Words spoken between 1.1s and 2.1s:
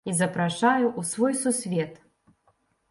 свой сусвет!